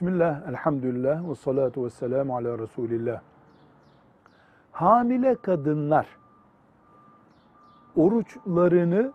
Bismillah, 0.00 0.48
elhamdülillah 0.48 1.30
ve 1.30 1.34
salatu 1.34 1.84
ve 1.84 1.90
selamu 1.90 2.36
ala 2.36 2.58
Resulillah. 2.58 3.20
Hamile 4.72 5.34
kadınlar 5.34 6.06
oruçlarını 7.96 9.12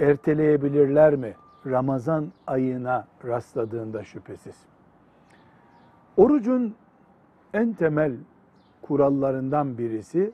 erteleyebilirler 0.00 1.16
mi? 1.16 1.34
Ramazan 1.66 2.32
ayına 2.46 3.06
rastladığında 3.24 4.04
şüphesiz. 4.04 4.56
Orucun 6.16 6.74
en 7.54 7.72
temel 7.72 8.16
kurallarından 8.82 9.78
birisi 9.78 10.32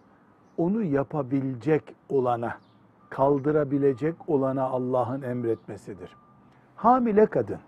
onu 0.56 0.82
yapabilecek 0.82 1.82
olana, 2.08 2.54
kaldırabilecek 3.10 4.28
olana 4.28 4.62
Allah'ın 4.62 5.22
emretmesidir. 5.22 6.16
Hamile 6.76 7.26
kadın 7.26 7.58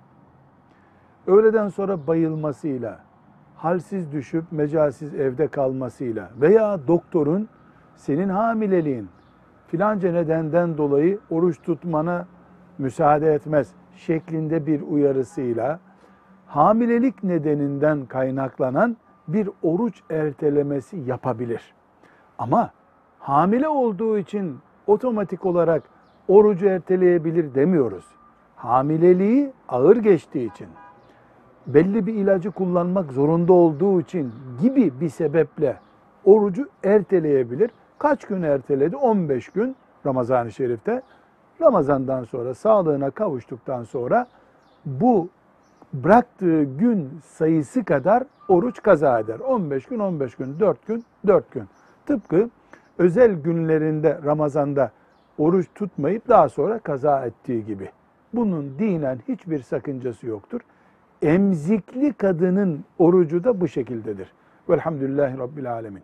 öğleden 1.29 1.69
sonra 1.69 2.07
bayılmasıyla, 2.07 2.99
halsiz 3.57 4.13
düşüp 4.13 4.45
mecalsiz 4.51 5.15
evde 5.15 5.49
kalmasıyla 5.49 6.31
veya 6.41 6.81
doktorun 6.89 7.49
senin 7.97 8.29
hamileliğin 8.29 9.09
filanca 9.67 10.13
nedenden 10.13 10.79
dolayı 10.79 11.19
oruç 11.31 11.63
tutmana 11.63 12.27
müsaade 12.79 13.35
etmez 13.35 13.73
şeklinde 13.97 14.67
bir 14.67 14.83
uyarısıyla 14.83 15.81
hamilelik 16.47 17.23
nedeninden 17.23 18.07
kaynaklanan 18.07 18.97
bir 19.29 19.51
oruç 19.63 20.03
ertelemesi 20.11 20.97
yapabilir. 20.97 21.75
Ama 22.39 22.71
hamile 23.19 23.69
olduğu 23.69 24.19
için 24.19 24.59
otomatik 24.87 25.47
olarak 25.47 25.83
orucu 26.29 26.67
erteleyebilir 26.67 27.55
demiyoruz. 27.55 28.05
Hamileliği 28.57 29.53
ağır 29.69 29.97
geçtiği 29.97 30.51
için, 30.51 30.69
belli 31.69 32.07
bir 32.07 32.15
ilacı 32.15 32.51
kullanmak 32.51 33.13
zorunda 33.13 33.53
olduğu 33.53 34.01
için 34.01 34.33
gibi 34.61 35.01
bir 35.01 35.09
sebeple 35.09 35.77
orucu 36.25 36.69
erteleyebilir. 36.85 37.71
Kaç 37.99 38.25
gün 38.25 38.43
erteledi? 38.43 38.97
15 38.97 39.49
gün 39.49 39.77
Ramazan-ı 40.07 40.53
Şerif'te. 40.53 41.03
Ramazandan 41.61 42.25
sonra 42.25 42.55
sağlığına 42.55 43.11
kavuştuktan 43.11 43.85
sonra 43.85 44.27
bu 44.87 45.29
bıraktığı 45.93 46.63
gün 46.63 47.11
sayısı 47.25 47.85
kadar 47.85 48.25
oruç 48.49 48.83
kaza 48.83 49.19
eder. 49.19 49.39
15 49.39 49.87
gün, 49.87 49.99
15 49.99 50.35
gün, 50.35 50.61
4 50.61 50.87
gün, 50.87 51.05
4 51.27 51.51
gün. 51.51 51.65
Tıpkı 52.07 52.51
özel 52.99 53.33
günlerinde 53.33 54.19
Ramazan'da 54.25 54.91
oruç 55.39 55.67
tutmayıp 55.75 56.29
daha 56.29 56.49
sonra 56.49 56.79
kaza 56.79 57.27
ettiği 57.27 57.65
gibi. 57.67 57.91
Bunun 58.35 58.79
dinen 58.79 59.19
hiçbir 59.29 59.63
sakıncası 59.63 60.27
yoktur. 60.27 60.61
Emzikli 61.23 62.13
kadının 62.13 62.85
orucu 62.99 63.45
da 63.45 63.61
bu 63.61 63.69
şekildedir. 63.69 64.33
Velhamdülillahi 64.69 65.39
Rabbil 65.39 65.73
Alemin. 65.73 66.03